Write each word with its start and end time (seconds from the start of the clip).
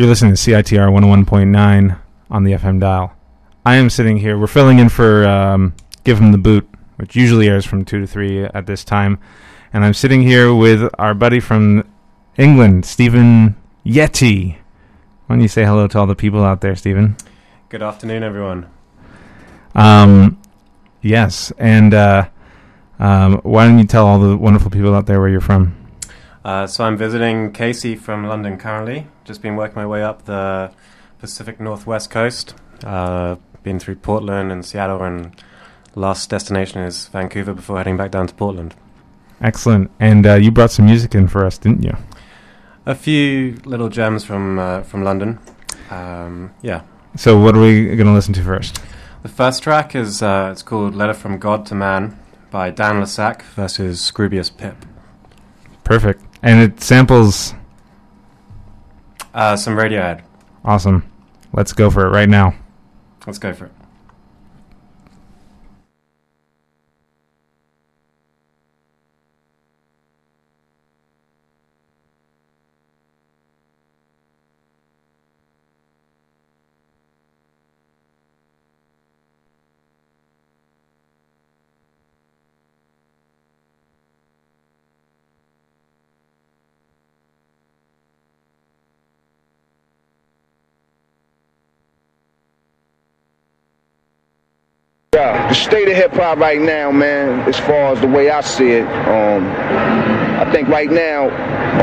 You're 0.00 0.08
listening 0.08 0.34
to 0.34 0.40
CITR 0.40 0.88
101.9 0.90 1.98
on 2.30 2.44
the 2.44 2.52
FM 2.52 2.80
dial. 2.80 3.12
I 3.66 3.76
am 3.76 3.90
sitting 3.90 4.16
here. 4.16 4.38
We're 4.38 4.46
filling 4.46 4.78
in 4.78 4.88
for 4.88 5.28
um, 5.28 5.74
Give 6.04 6.16
'em 6.16 6.32
the 6.32 6.38
Boot, 6.38 6.66
which 6.96 7.14
usually 7.14 7.50
airs 7.50 7.66
from 7.66 7.84
2 7.84 8.00
to 8.00 8.06
3 8.06 8.44
at 8.44 8.64
this 8.64 8.82
time. 8.82 9.18
And 9.74 9.84
I'm 9.84 9.92
sitting 9.92 10.22
here 10.22 10.54
with 10.54 10.88
our 10.98 11.12
buddy 11.12 11.38
from 11.38 11.86
England, 12.38 12.86
Stephen 12.86 13.56
Yeti. 13.84 14.54
Why 15.26 15.36
don't 15.36 15.42
you 15.42 15.48
say 15.48 15.66
hello 15.66 15.86
to 15.88 15.98
all 15.98 16.06
the 16.06 16.14
people 16.14 16.42
out 16.42 16.62
there, 16.62 16.76
Stephen? 16.76 17.18
Good 17.68 17.82
afternoon, 17.82 18.22
everyone. 18.22 18.70
Um, 19.74 20.40
yes, 21.02 21.52
and 21.58 21.92
uh, 21.92 22.26
um, 22.98 23.34
why 23.42 23.66
don't 23.66 23.78
you 23.78 23.84
tell 23.84 24.06
all 24.06 24.18
the 24.18 24.34
wonderful 24.34 24.70
people 24.70 24.94
out 24.94 25.04
there 25.04 25.20
where 25.20 25.28
you're 25.28 25.42
from? 25.42 25.76
Uh, 26.44 26.66
so 26.66 26.84
I'm 26.84 26.96
visiting 26.96 27.52
Casey 27.52 27.96
from 27.96 28.26
London 28.26 28.56
currently. 28.56 29.06
Just 29.24 29.42
been 29.42 29.56
working 29.56 29.76
my 29.76 29.86
way 29.86 30.02
up 30.02 30.24
the 30.24 30.72
Pacific 31.18 31.60
Northwest 31.60 32.10
coast. 32.10 32.54
Uh, 32.82 33.36
been 33.62 33.78
through 33.78 33.96
Portland 33.96 34.50
and 34.50 34.64
Seattle, 34.64 35.02
and 35.02 35.36
last 35.94 36.30
destination 36.30 36.80
is 36.80 37.08
Vancouver 37.08 37.52
before 37.52 37.76
heading 37.76 37.96
back 37.96 38.10
down 38.10 38.26
to 38.26 38.34
Portland. 38.34 38.74
Excellent. 39.40 39.90
And 40.00 40.26
uh, 40.26 40.34
you 40.34 40.50
brought 40.50 40.70
some 40.70 40.86
music 40.86 41.14
in 41.14 41.28
for 41.28 41.44
us, 41.44 41.58
didn't 41.58 41.82
you? 41.82 41.96
A 42.86 42.94
few 42.94 43.56
little 43.64 43.88
gems 43.88 44.24
from 44.24 44.58
uh, 44.58 44.82
from 44.82 45.04
London. 45.04 45.38
Um, 45.90 46.52
yeah. 46.62 46.82
So 47.16 47.38
what 47.38 47.54
are 47.54 47.60
we 47.60 47.84
going 47.96 48.06
to 48.06 48.12
listen 48.12 48.32
to 48.34 48.42
first? 48.42 48.80
The 49.22 49.28
first 49.28 49.62
track 49.62 49.94
is 49.94 50.22
uh, 50.22 50.48
it's 50.52 50.62
called 50.62 50.94
"Letter 50.94 51.14
from 51.14 51.38
God 51.38 51.66
to 51.66 51.74
Man" 51.74 52.18
by 52.50 52.70
Dan 52.70 53.00
le 53.00 53.06
Sac 53.06 53.42
versus 53.42 54.00
Scroobius 54.00 54.56
Pip. 54.56 54.76
Perfect. 55.84 56.22
And 56.42 56.60
it 56.60 56.80
samples 56.82 57.54
Uh, 59.34 59.56
some 59.56 59.74
Radiohead. 59.76 60.22
awesome. 60.64 61.04
Let's 61.52 61.72
go 61.72 61.90
for 61.90 62.06
it 62.06 62.10
right 62.10 62.28
now. 62.28 62.54
Let's 63.26 63.38
go 63.38 63.52
for 63.52 63.66
it. 63.66 63.72
Yeah, 95.12 95.48
the 95.48 95.54
state 95.54 95.88
of 95.88 95.96
hip 95.96 96.12
hop 96.12 96.38
right 96.38 96.60
now, 96.60 96.92
man, 96.92 97.40
as 97.48 97.58
far 97.58 97.92
as 97.92 98.00
the 98.00 98.06
way 98.06 98.30
I 98.30 98.42
see 98.42 98.70
it, 98.70 98.86
um, 99.08 99.44
I 100.38 100.48
think 100.52 100.68
right 100.68 100.88
now, 100.88 101.24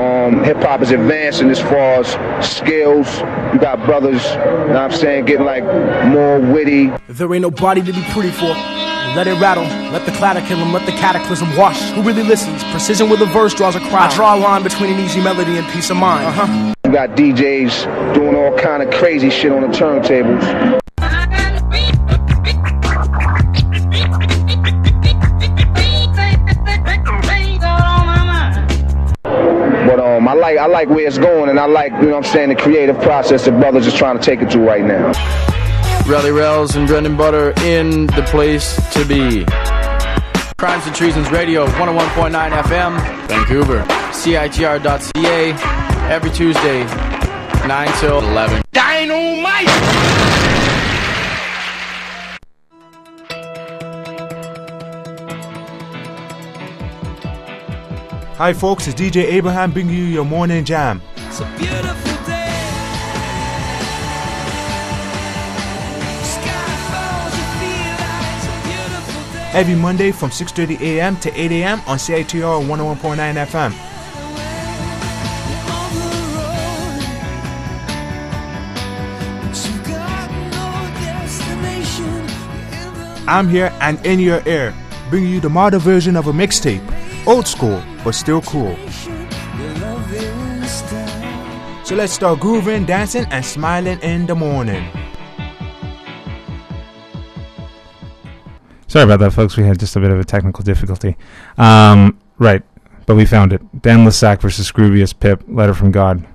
um, 0.01 0.45
hip 0.45 0.55
hop 0.63 0.81
is 0.81 0.91
advancing 0.91 1.49
as 1.49 1.59
far 1.59 1.99
as 1.99 2.07
skills. 2.49 3.19
You 3.51 3.59
got 3.59 3.85
brothers, 3.85 4.23
you 4.23 4.37
know 4.37 4.67
what 4.67 4.77
I'm 4.77 4.91
saying, 4.93 5.25
getting 5.25 5.45
like 5.45 5.65
more 6.07 6.39
witty. 6.39 6.89
There 7.09 7.33
ain't 7.33 7.41
nobody 7.41 7.81
to 7.81 7.91
be 7.91 8.01
pretty 8.11 8.31
for. 8.31 8.45
Let 8.45 9.27
it 9.27 9.37
rattle, 9.41 9.65
let 9.91 10.05
the 10.05 10.13
clatter 10.13 10.39
kill 10.47 10.59
him, 10.59 10.71
let 10.71 10.85
the 10.85 10.93
cataclysm 10.93 11.53
wash. 11.57 11.81
Who 11.95 12.03
really 12.03 12.23
listens? 12.23 12.63
Precision 12.71 13.09
with 13.09 13.19
a 13.19 13.25
verse 13.25 13.53
draws 13.53 13.75
a 13.75 13.81
crowd. 13.81 14.09
I 14.09 14.15
draw 14.15 14.37
a 14.37 14.39
line 14.39 14.63
between 14.63 14.93
an 14.93 15.01
easy 15.01 15.21
melody 15.21 15.57
and 15.57 15.67
peace 15.73 15.89
of 15.89 15.97
mind. 15.97 16.27
Uh-huh. 16.27 16.73
You 16.85 16.93
got 16.93 17.09
DJs 17.17 18.13
doing 18.13 18.37
all 18.37 18.57
kind 18.57 18.81
of 18.81 18.89
crazy 18.93 19.29
shit 19.29 19.51
on 19.51 19.63
the 19.63 19.67
turntables. 19.67 20.79
Um, 30.17 30.27
I 30.27 30.33
like 30.33 30.57
I 30.57 30.65
like 30.65 30.89
where 30.89 31.07
it's 31.07 31.17
going, 31.17 31.49
and 31.49 31.59
I 31.59 31.65
like 31.65 31.91
you 31.93 32.03
know 32.03 32.15
what 32.15 32.25
I'm 32.25 32.31
saying 32.31 32.49
the 32.49 32.55
creative 32.55 32.99
process 33.01 33.45
that 33.45 33.59
brothers 33.59 33.87
is 33.87 33.93
trying 33.93 34.17
to 34.17 34.23
take 34.23 34.41
it 34.41 34.49
to 34.51 34.59
right 34.59 34.83
now. 34.83 35.11
Rally 36.07 36.31
Rails 36.31 36.75
and 36.75 36.87
Brendan 36.87 37.15
Butter 37.17 37.53
in 37.61 38.07
the 38.07 38.25
place 38.29 38.75
to 38.93 39.05
be. 39.05 39.45
Crimes 40.57 40.87
and 40.87 40.95
Treasons 40.95 41.29
Radio, 41.29 41.67
101.9 41.67 42.31
FM, 42.63 43.27
Vancouver. 43.27 43.83
CITR.ca, 44.11 45.51
every 46.11 46.31
Tuesday, 46.31 46.83
9 47.67 47.99
till 47.99 48.19
11. 48.19 48.63
Hi, 58.37 58.53
folks, 58.53 58.85
it's 58.87 59.01
DJ 59.01 59.23
Abraham 59.23 59.71
bringing 59.71 59.95
you 59.95 60.03
your 60.03 60.23
morning 60.23 60.63
jam. 60.63 61.01
It's 61.15 61.39
a 61.39 61.45
beautiful 61.57 62.25
day. 62.27 62.45
Every 69.57 69.73
Monday 69.73 70.11
from 70.11 70.29
6:30 70.29 70.79
a.m. 70.81 71.17
to 71.21 71.33
8 71.33 71.51
a.m. 71.51 71.81
on 71.87 71.97
CITR 71.97 72.61
101.9 72.61 73.17
FM. 73.47 73.73
I'm 83.27 83.49
here 83.49 83.73
and 83.81 83.97
in 84.05 84.19
your 84.19 84.47
ear, 84.47 84.75
bringing 85.09 85.31
you 85.31 85.39
the 85.39 85.49
modern 85.49 85.79
version 85.79 86.15
of 86.15 86.27
a 86.27 86.31
mixtape. 86.31 86.96
Old 87.27 87.45
school, 87.45 87.83
but 88.05 88.13
still 88.13 88.41
cool. 88.41 88.77
So 91.83 91.95
let's 91.95 92.13
start 92.13 92.39
grooving, 92.39 92.85
dancing, 92.85 93.25
and 93.31 93.45
smiling 93.45 93.99
in 93.99 94.25
the 94.25 94.35
morning. 94.35 94.89
Sorry 98.87 99.03
about 99.03 99.19
that, 99.19 99.33
folks. 99.33 99.57
We 99.57 99.63
had 99.63 99.77
just 99.77 99.97
a 99.97 99.99
bit 99.99 100.09
of 100.09 100.19
a 100.19 100.23
technical 100.23 100.63
difficulty. 100.63 101.17
Um, 101.57 102.17
right, 102.37 102.63
but 103.05 103.15
we 103.15 103.25
found 103.25 103.51
it. 103.51 103.61
Dan 103.81 104.05
le 104.05 104.11
Sac 104.11 104.39
versus 104.41 104.71
Scroobius 104.71 105.13
Pip. 105.17 105.43
Letter 105.49 105.73
from 105.73 105.91
God. 105.91 106.25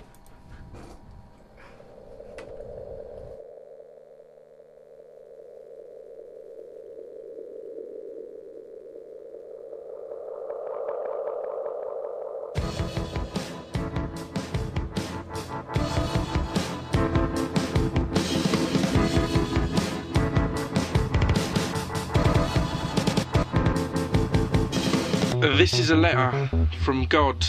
Letter 26.03 26.51
from 26.81 27.05
God 27.05 27.41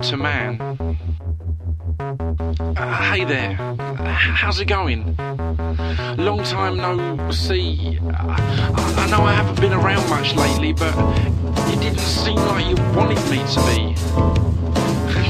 to 0.00 0.16
man. 0.16 0.60
Uh, 2.76 3.12
hey 3.12 3.24
there, 3.24 3.54
how's 4.06 4.60
it 4.60 4.66
going? 4.66 5.16
Long 6.16 6.44
time 6.44 6.76
no 6.76 7.30
see. 7.32 7.98
Uh, 7.98 8.12
I, 8.12 8.94
I 8.96 9.10
know 9.10 9.24
I 9.24 9.32
haven't 9.32 9.60
been 9.60 9.72
around 9.72 10.08
much 10.08 10.36
lately, 10.36 10.72
but 10.72 10.94
it 11.72 11.80
didn't 11.80 11.98
seem 11.98 12.36
like 12.36 12.66
you 12.66 12.76
wanted 12.94 13.18
me 13.28 13.38
to 13.54 13.60
be. 13.66 14.49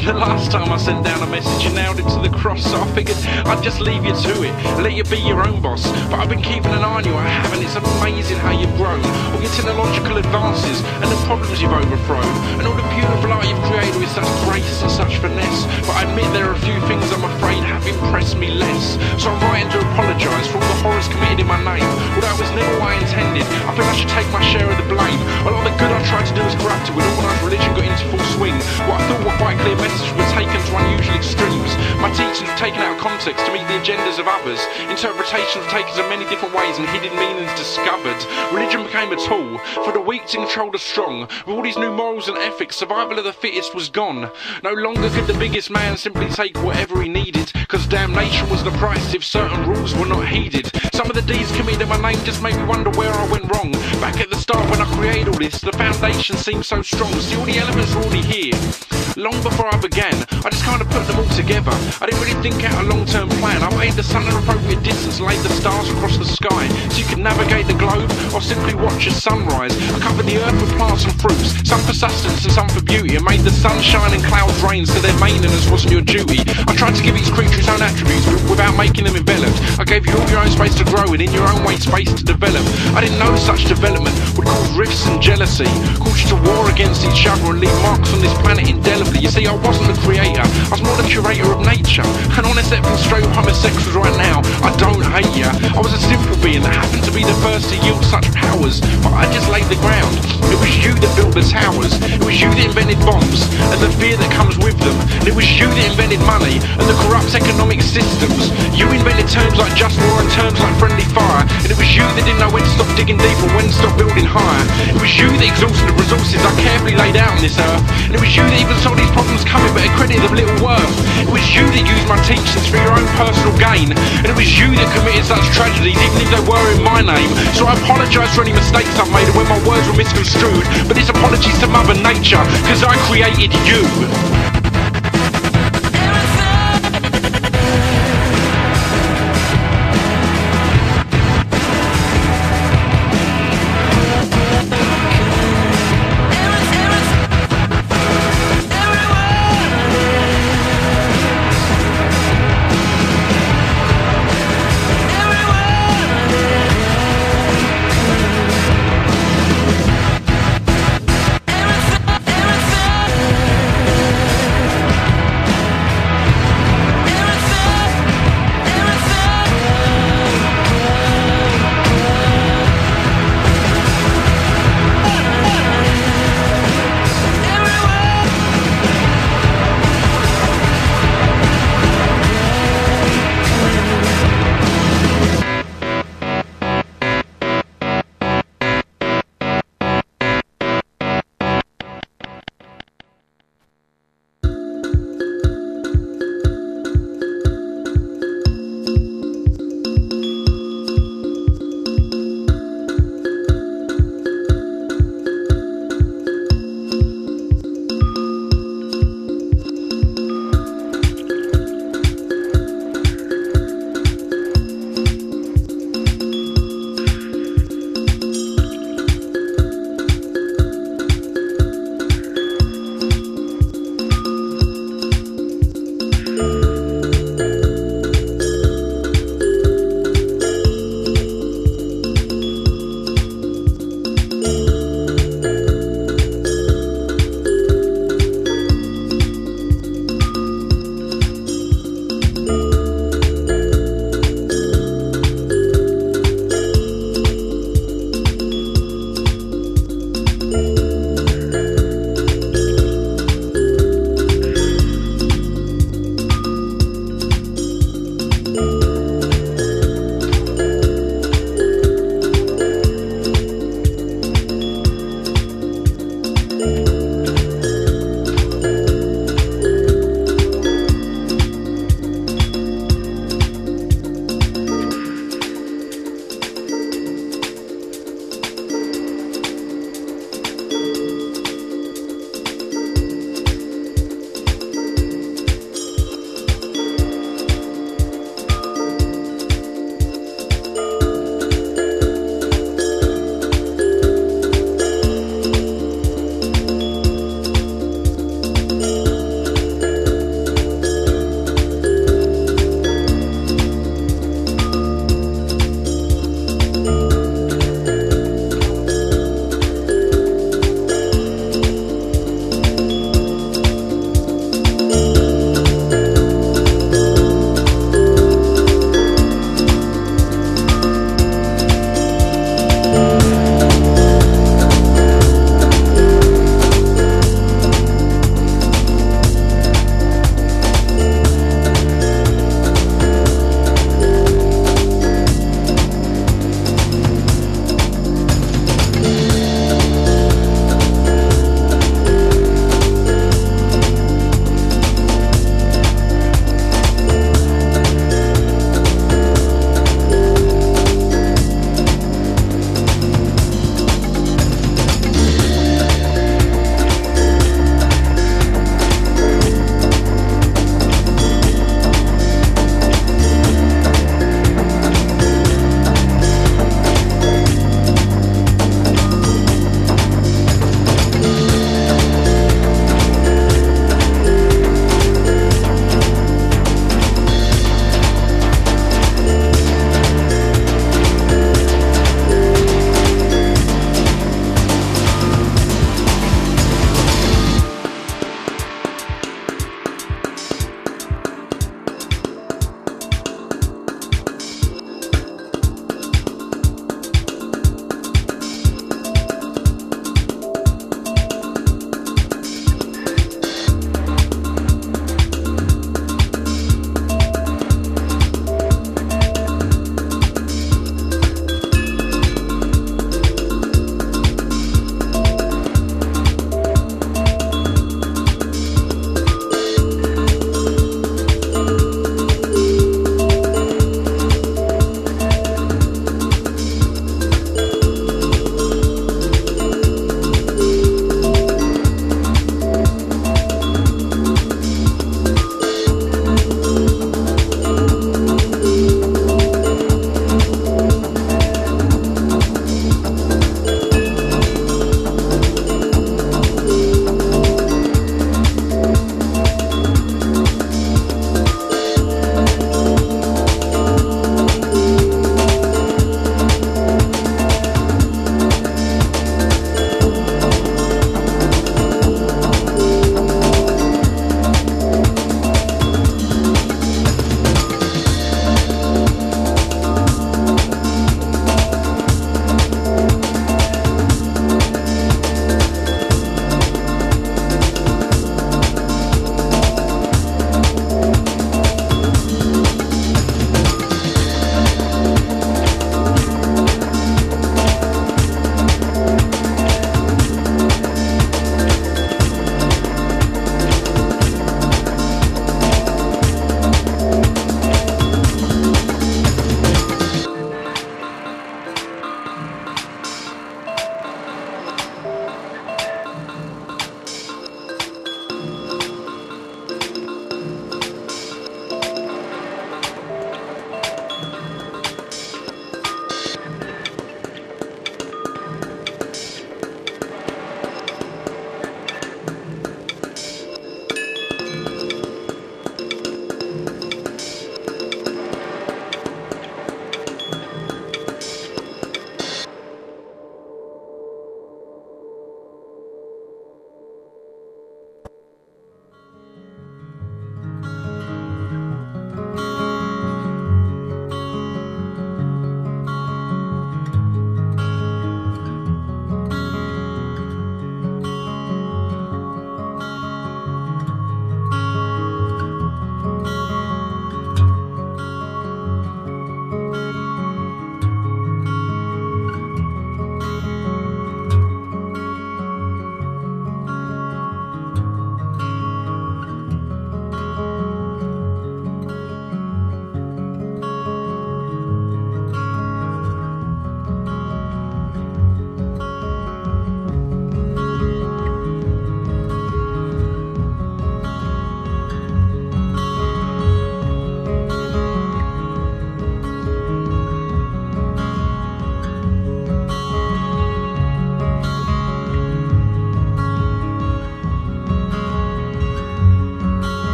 The 0.00 0.14
last 0.26 0.50
time 0.50 0.72
I 0.72 0.78
sent 0.78 1.04
down 1.04 1.22
a 1.22 1.26
message, 1.26 1.62
you 1.62 1.74
nailed 1.74 1.98
it 1.98 2.08
to 2.08 2.20
the 2.24 2.32
cross, 2.32 2.64
so 2.64 2.80
I 2.80 2.86
figured 2.92 3.18
I'd 3.44 3.62
just 3.62 3.80
leave 3.80 4.04
you 4.04 4.16
to 4.16 4.32
it, 4.42 4.52
let 4.80 4.94
you 4.94 5.04
be 5.04 5.18
your 5.18 5.46
own 5.46 5.60
boss. 5.60 5.84
But 6.08 6.20
I've 6.20 6.28
been 6.30 6.40
keeping 6.40 6.72
an 6.72 6.80
eye 6.80 6.98
on 7.00 7.04
you, 7.04 7.14
I 7.14 7.28
have, 7.28 7.52
and 7.52 7.62
it's 7.62 7.76
amazing 7.76 8.38
how 8.38 8.50
you've 8.50 8.74
grown. 8.80 9.04
All 9.32 9.40
your 9.40 9.52
technological 9.52 10.16
advances, 10.16 10.80
and 11.04 11.08
the 11.12 11.20
problems 11.28 11.60
you've 11.60 11.72
overthrown, 11.72 12.32
and 12.56 12.66
all 12.66 12.74
the 12.74 12.88
beautiful 12.96 13.28
art 13.28 13.46
you've 13.46 13.60
created 13.68 14.00
with 14.00 14.08
such 14.08 14.24
grace 14.48 14.80
and 14.80 14.90
such 14.90 15.20
finesse. 15.20 15.68
But 15.84 16.00
I 16.00 16.08
admit 16.08 16.32
there 16.32 16.48
are 16.48 16.56
a 16.56 16.64
few 16.64 16.80
things 16.88 17.04
I'm 17.12 17.24
afraid 17.36 17.60
have 17.80 17.86
impressed 17.86 18.36
me 18.36 18.50
less. 18.50 18.96
So 19.20 19.30
I'm 19.30 19.40
writing 19.48 19.70
to 19.72 19.80
apologise 19.80 20.46
for 20.48 20.58
all 20.58 20.68
the 20.68 20.80
horrors 20.84 21.08
committed 21.08 21.40
in 21.40 21.48
my 21.48 21.60
name. 21.60 21.86
Although 22.16 22.34
it 22.34 22.40
was 22.40 22.52
never 22.52 22.72
what 22.80 22.92
I 22.92 23.00
intended, 23.00 23.44
I 23.64 23.72
think 23.72 23.86
I 23.88 23.94
should 23.96 24.12
take 24.12 24.28
my 24.32 24.42
share 24.52 24.68
of 24.68 24.76
the 24.76 24.88
blame. 24.88 25.20
A 25.46 25.50
lot 25.50 25.64
of 25.64 25.72
the 25.72 25.76
good 25.80 25.92
I 25.92 26.00
tried 26.04 26.26
to 26.28 26.34
do 26.36 26.42
was 26.44 26.56
corrupted 26.60 26.92
when 26.92 27.06
organised 27.16 27.44
religion 27.44 27.70
got 27.72 27.84
into 27.88 28.04
full 28.12 28.24
swing. 28.36 28.56
What 28.84 29.00
I 29.00 29.02
thought 29.08 29.22
were 29.24 29.38
quite 29.40 29.56
clear 29.64 29.76
messages 29.90 30.14
were 30.14 30.30
taken 30.32 30.60
to 30.66 30.76
unusual 30.76 31.16
extremes. 31.16 31.74
My 32.00 32.10
quotations 32.10 32.48
taken 32.58 32.80
out 32.80 32.96
of 32.96 33.00
context 33.00 33.44
to 33.46 33.52
meet 33.52 33.66
the 33.68 33.78
agendas 33.78 34.18
of 34.18 34.26
others, 34.28 34.60
interpretations 34.88 35.66
taken 35.66 35.98
in 35.98 36.08
many 36.08 36.28
different 36.28 36.54
ways 36.54 36.78
and 36.78 36.88
hidden 36.88 37.16
meanings 37.18 37.52
discovered. 37.58 38.16
Religion 38.52 38.84
became 38.84 39.12
a 39.12 39.16
tool 39.16 39.58
for 39.84 39.92
the 39.92 40.00
weak 40.00 40.26
to 40.26 40.38
control 40.38 40.70
the 40.70 40.78
strong. 40.78 41.22
With 41.46 41.48
all 41.48 41.62
these 41.62 41.76
new 41.76 41.92
morals 41.92 42.28
and 42.28 42.38
ethics, 42.38 42.76
survival 42.76 43.18
of 43.18 43.24
the 43.24 43.32
fittest 43.32 43.74
was 43.74 43.88
gone. 43.88 44.30
No 44.62 44.72
longer 44.72 45.08
could 45.10 45.26
the 45.26 45.38
biggest 45.38 45.70
man 45.70 45.96
simply 45.96 46.28
take 46.28 46.56
whatever 46.62 47.02
he 47.02 47.08
needed, 47.08 47.52
cause 47.68 47.86
damnation 47.86 48.48
was 48.48 48.62
the 48.64 48.70
price 48.72 49.14
if 49.14 49.24
certain 49.24 49.68
rules 49.68 49.94
were 49.94 50.06
not 50.06 50.26
heeded. 50.28 50.70
Some 50.92 51.08
of 51.08 51.16
the 51.16 51.22
deeds 51.22 51.54
committed 51.56 51.82
in 51.82 51.88
my 51.88 52.00
name 52.00 52.22
just 52.24 52.42
made 52.42 52.56
me 52.56 52.64
wonder 52.64 52.90
where 52.90 53.12
I 53.12 53.26
went 53.30 53.50
wrong. 53.54 53.72
Back 54.00 54.20
at 54.20 54.30
the 54.30 54.36
start 54.36 54.68
when 54.70 54.80
I 54.80 54.96
created 54.96 55.28
all 55.28 55.38
this, 55.38 55.60
the 55.60 55.72
foundation 55.72 56.36
seemed 56.36 56.66
so 56.66 56.82
strong. 56.82 57.12
See, 57.20 57.36
all 57.36 57.44
the 57.44 57.58
elements 57.58 57.94
were 57.94 58.02
already 58.02 58.22
here. 58.22 59.09
Long 59.20 59.36
before 59.42 59.68
I 59.68 59.76
began, 59.76 60.16
I 60.32 60.48
just 60.48 60.64
kind 60.64 60.80
of 60.80 60.88
put 60.88 61.04
them 61.04 61.20
all 61.20 61.28
together. 61.36 61.76
I 62.00 62.08
didn't 62.08 62.24
really 62.24 62.40
think 62.40 62.64
out 62.64 62.72
a 62.82 62.88
long-term 62.88 63.28
plan. 63.36 63.60
I 63.60 63.68
made 63.76 63.92
the 63.92 64.02
sun 64.02 64.24
an 64.24 64.32
appropriate 64.32 64.82
distance, 64.82 65.20
laid 65.20 65.36
the 65.44 65.52
stars 65.52 65.90
across 65.90 66.16
the 66.16 66.24
sky, 66.24 66.64
so 66.88 66.96
you 66.96 67.04
could 67.04 67.18
navigate 67.20 67.66
the 67.66 67.76
globe 67.76 68.08
or 68.32 68.40
simply 68.40 68.72
watch 68.72 69.06
a 69.06 69.12
sunrise. 69.12 69.76
I 69.92 70.00
covered 70.00 70.24
the 70.24 70.40
earth 70.40 70.56
with 70.56 70.72
plants 70.80 71.04
and 71.04 71.12
fruits, 71.20 71.52
some 71.68 71.84
for 71.84 71.92
sustenance 71.92 72.48
and 72.48 72.54
some 72.54 72.70
for 72.70 72.80
beauty. 72.80 73.18
I 73.18 73.20
made 73.20 73.44
the 73.44 73.52
sun 73.52 73.76
shine 73.82 74.14
and 74.16 74.24
clouds 74.24 74.56
rain, 74.64 74.86
so 74.86 74.96
their 75.04 75.12
maintenance 75.20 75.68
wasn't 75.68 75.92
your 75.92 76.00
duty. 76.00 76.40
I 76.64 76.72
tried 76.72 76.96
to 76.96 77.02
give 77.04 77.12
each 77.14 77.28
creature 77.36 77.60
own 77.80 77.88
attributes, 77.88 78.26
but 78.26 78.42
without 78.50 78.76
making 78.76 79.04
them 79.04 79.16
enveloped. 79.16 79.56
I 79.80 79.84
gave 79.84 80.06
you 80.06 80.12
all 80.12 80.28
your 80.28 80.40
own 80.40 80.50
space 80.50 80.74
to 80.76 80.84
grow 80.84 81.12
and 81.12 81.22
in 81.22 81.32
your 81.32 81.46
own 81.48 81.64
way 81.64 81.76
space 81.76 82.12
to 82.12 82.24
develop. 82.24 82.62
I 82.94 83.00
didn't 83.00 83.18
know 83.18 83.34
such 83.36 83.64
development 83.64 84.14
would 84.36 84.46
cause 84.46 84.70
rifts 84.76 85.06
and 85.06 85.20
jealousy, 85.20 85.68
cause 85.96 86.20
you 86.22 86.28
to 86.36 86.38
war 86.48 86.68
against 86.70 87.04
each 87.04 87.26
other 87.26 87.56
and 87.56 87.60
leave 87.60 87.74
marks 87.82 88.12
on 88.12 88.20
this 88.20 88.32
planet 88.44 88.68
indelibly. 88.68 89.20
You 89.20 89.30
see, 89.30 89.46
I 89.46 89.54
wasn't 89.54 89.94
the 89.94 89.98
creator, 90.02 90.44
I 90.44 90.68
was 90.70 90.82
more 90.82 90.96
the 90.96 91.08
curator 91.08 91.48
of 91.52 91.64
nature. 91.64 92.06
And 92.36 92.44
honest, 92.44 92.70
that 92.70 92.84
straight 92.98 93.24
homosexuals 93.32 93.96
right 93.96 94.16
now, 94.16 94.42
I 94.60 94.74
don't 94.76 95.00
hate 95.00 95.32
ya. 95.32 95.50
I 95.76 95.80
was 95.80 95.92
a 95.92 96.00
simple 96.00 96.36
being 96.42 96.62
that 96.62 96.74
happened 96.74 97.04
to 97.04 97.12
be 97.12 97.24
the 97.24 97.36
first 97.40 97.70
to 97.70 97.76
yield 97.84 98.04
such 98.04 98.28
powers, 98.32 98.80
but 99.00 99.12
I 99.14 99.24
just 99.32 99.48
laid 99.48 99.66
the 99.72 99.80
ground. 99.80 100.12
It 100.50 100.58
was 100.58 100.72
you 100.82 100.92
that 100.98 101.12
built 101.16 101.32
the 101.34 101.46
towers, 101.46 101.94
it 102.10 102.22
was 102.24 102.36
you 102.40 102.50
that 102.50 102.64
invented 102.66 102.98
bombs 103.06 103.46
and 103.72 103.78
the 103.80 103.90
fear 103.96 104.16
that 104.16 104.30
comes 104.34 104.58
with 104.58 104.76
them. 104.82 104.96
And 105.22 105.28
it 105.28 105.34
was 105.34 105.46
you 105.46 105.70
that 105.70 105.86
invented 105.86 106.20
money 106.26 106.58
and 106.58 106.86
the 106.90 106.96
corrupt 107.06 107.32
economic 107.34 107.69
systems. 107.78 108.50
You 108.74 108.90
invented 108.90 109.30
terms 109.30 109.54
like 109.54 109.70
just 109.78 109.94
war 110.02 110.18
and 110.18 110.30
terms 110.34 110.58
like 110.58 110.74
friendly 110.82 111.06
fire. 111.14 111.46
And 111.62 111.70
it 111.70 111.78
was 111.78 111.86
you 111.94 112.02
that 112.02 112.26
didn't 112.26 112.42
know 112.42 112.50
when 112.50 112.66
to 112.66 112.72
stop 112.74 112.90
digging 112.98 113.14
deep 113.22 113.38
or 113.38 113.50
when 113.54 113.70
to 113.70 113.74
stop 113.76 113.94
building 113.94 114.26
higher. 114.26 114.66
It 114.90 114.98
was 114.98 115.14
you 115.14 115.30
that 115.30 115.46
exhausted 115.46 115.86
the 115.86 115.94
resources 115.94 116.42
I 116.42 116.50
carefully 116.58 116.98
laid 116.98 117.14
out 117.14 117.30
on 117.30 117.38
this 117.38 117.54
earth. 117.54 117.84
And 118.10 118.18
it 118.18 118.20
was 118.24 118.34
you 118.34 118.42
that 118.42 118.58
even 118.58 118.74
saw 118.82 118.90
these 118.98 119.12
problems 119.14 119.46
coming 119.46 119.70
but 119.70 119.86
accredited 119.86 120.26
them 120.26 120.34
little 120.34 120.58
worth. 120.58 120.90
It 121.22 121.30
was 121.30 121.46
you 121.54 121.62
that 121.62 121.84
used 121.86 122.06
my 122.10 122.18
teachings 122.26 122.66
for 122.66 122.82
your 122.82 122.90
own 122.90 123.06
personal 123.14 123.54
gain. 123.54 123.94
And 123.94 124.26
it 124.26 124.34
was 124.34 124.50
you 124.50 124.66
that 124.74 124.88
committed 124.90 125.22
such 125.30 125.44
tragedies 125.54 125.94
even 125.94 126.18
if 126.18 126.30
they 126.34 126.42
were 126.42 126.66
in 126.74 126.82
my 126.82 127.06
name. 127.06 127.30
So 127.54 127.70
I 127.70 127.78
apologise 127.78 128.34
for 128.34 128.42
any 128.42 128.56
mistakes 128.56 128.90
I've 128.98 129.12
made 129.14 129.30
and 129.30 129.36
when 129.36 129.46
my 129.46 129.60
words 129.62 129.86
were 129.86 129.98
misconstrued. 130.00 130.64
But 130.88 130.98
this 130.98 131.12
apology's 131.12 131.60
to 131.60 131.68
Mother 131.68 131.94
Nature, 132.00 132.42
cause 132.66 132.80
I 132.82 132.96
created 133.04 133.52
you. 133.68 133.84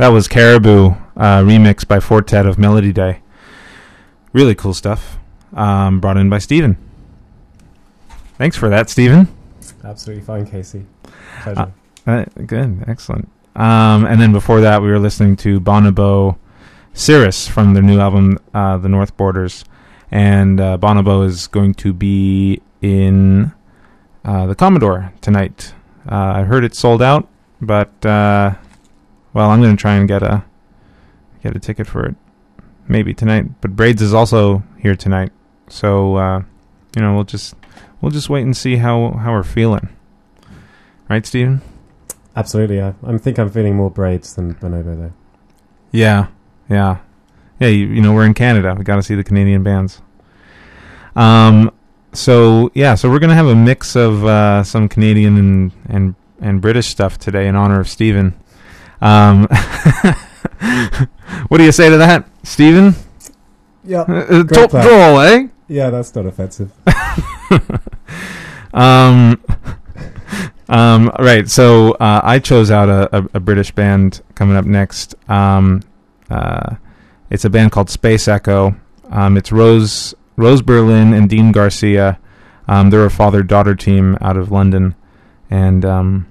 That 0.00 0.08
was 0.08 0.28
Caribou, 0.28 0.92
uh, 1.14 1.42
remix 1.42 1.86
by 1.86 2.00
Four 2.00 2.22
Tet 2.22 2.46
of 2.46 2.58
Melody 2.58 2.90
Day. 2.90 3.20
Really 4.32 4.54
cool 4.54 4.72
stuff. 4.72 5.18
Um, 5.52 6.00
brought 6.00 6.16
in 6.16 6.30
by 6.30 6.38
Steven. 6.38 6.78
Thanks 8.38 8.56
for 8.56 8.70
that, 8.70 8.88
Steven. 8.88 9.28
Absolutely 9.84 10.24
fine, 10.24 10.46
Casey. 10.46 10.86
Pleasure. 11.42 11.74
Uh, 12.06 12.24
good, 12.46 12.82
excellent. 12.88 13.28
Um, 13.54 14.06
and 14.06 14.18
then 14.18 14.32
before 14.32 14.62
that, 14.62 14.80
we 14.80 14.88
were 14.88 14.98
listening 14.98 15.36
to 15.36 15.60
Bonobo 15.60 16.38
Cirrus 16.94 17.46
from 17.46 17.74
their 17.74 17.82
new 17.82 18.00
album, 18.00 18.38
uh, 18.54 18.78
The 18.78 18.88
North 18.88 19.14
Borders. 19.18 19.66
And 20.10 20.62
uh, 20.62 20.78
Bonobo 20.78 21.26
is 21.26 21.46
going 21.46 21.74
to 21.74 21.92
be 21.92 22.62
in 22.80 23.52
uh, 24.24 24.46
the 24.46 24.54
Commodore 24.54 25.12
tonight. 25.20 25.74
Uh, 26.10 26.14
I 26.36 26.44
heard 26.44 26.64
it 26.64 26.74
sold 26.74 27.02
out, 27.02 27.28
but 27.60 28.06
uh, 28.06 28.54
well, 29.32 29.50
I'm 29.50 29.60
going 29.60 29.76
to 29.76 29.80
try 29.80 29.94
and 29.94 30.08
get 30.08 30.22
a 30.22 30.44
get 31.42 31.56
a 31.56 31.58
ticket 31.58 31.86
for 31.86 32.04
it, 32.06 32.14
maybe 32.88 33.14
tonight. 33.14 33.60
But 33.60 33.76
Braids 33.76 34.02
is 34.02 34.14
also 34.14 34.62
here 34.78 34.96
tonight, 34.96 35.32
so 35.68 36.16
uh, 36.16 36.42
you 36.96 37.02
know 37.02 37.14
we'll 37.14 37.24
just 37.24 37.54
we'll 38.00 38.12
just 38.12 38.28
wait 38.28 38.42
and 38.42 38.56
see 38.56 38.76
how 38.76 39.12
how 39.12 39.32
we're 39.32 39.42
feeling. 39.42 39.88
Right, 41.08 41.26
Steven? 41.26 41.60
Absolutely. 42.36 42.80
I, 42.80 42.94
I 43.04 43.18
think 43.18 43.38
I'm 43.38 43.50
feeling 43.50 43.74
more 43.74 43.90
braids 43.90 44.34
than 44.36 44.54
Bonobo, 44.54 44.96
though. 44.96 45.12
Yeah, 45.90 46.28
yeah, 46.68 46.98
yeah. 47.58 47.66
You, 47.68 47.88
you 47.88 48.00
know, 48.00 48.12
we're 48.12 48.24
in 48.24 48.34
Canada. 48.34 48.76
We 48.78 48.84
got 48.84 48.96
to 48.96 49.02
see 49.02 49.14
the 49.16 49.24
Canadian 49.24 49.62
bands. 49.62 50.00
Um. 51.16 51.72
So 52.12 52.72
yeah, 52.74 52.96
so 52.96 53.08
we're 53.08 53.20
gonna 53.20 53.34
have 53.34 53.46
a 53.46 53.54
mix 53.54 53.94
of 53.94 54.24
uh, 54.24 54.64
some 54.64 54.88
Canadian 54.88 55.36
and 55.36 55.72
and 55.88 56.14
and 56.40 56.60
British 56.60 56.88
stuff 56.88 57.18
today 57.18 57.46
in 57.46 57.54
honor 57.54 57.80
of 57.80 57.88
Stephen. 57.88 58.34
Um, 59.00 59.46
what 61.48 61.58
do 61.58 61.64
you 61.64 61.72
say 61.72 61.90
to 61.90 61.96
that, 61.98 62.28
Stephen? 62.42 62.94
Yeah. 63.84 64.02
Uh, 64.02 64.42
dro- 64.42 64.66
droll, 64.66 65.20
eh? 65.20 65.48
Yeah, 65.68 65.90
that's 65.90 66.14
not 66.14 66.26
offensive. 66.26 66.72
um, 68.74 69.40
um, 70.68 71.12
right. 71.18 71.48
So 71.48 71.92
uh, 71.92 72.20
I 72.22 72.38
chose 72.38 72.70
out 72.70 72.88
a, 72.88 73.16
a, 73.16 73.28
a 73.34 73.40
British 73.40 73.70
band 73.70 74.22
coming 74.34 74.56
up 74.56 74.64
next. 74.64 75.14
Um, 75.28 75.82
uh, 76.28 76.76
it's 77.30 77.44
a 77.44 77.50
band 77.50 77.72
called 77.72 77.88
SPC 77.88 78.34
ECO. 78.34 78.76
Um, 79.10 79.36
it's 79.36 79.52
Rose 79.52 80.14
Rose 80.36 80.62
Berlin 80.62 81.12
and 81.12 81.28
Dean 81.28 81.52
Garcia. 81.52 82.18
Um, 82.68 82.90
they're 82.90 83.04
a 83.04 83.10
father 83.10 83.42
daughter 83.42 83.74
team 83.74 84.16
out 84.20 84.36
of 84.36 84.52
London, 84.52 84.94
and 85.50 85.84
um, 85.84 86.26